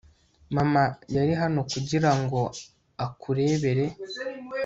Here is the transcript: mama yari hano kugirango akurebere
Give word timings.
mama 0.55 0.83
yari 1.15 1.33
hano 1.41 1.59
kugirango 1.71 2.39
akurebere 3.05 3.83